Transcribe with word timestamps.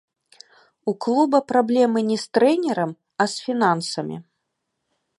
У 0.91 0.93
клуба 1.07 1.41
праблемы 1.51 1.99
не 2.09 2.17
з 2.23 2.27
трэнерам, 2.39 2.91
а 3.23 3.31
з 3.35 3.49
фінансамі. 3.49 4.17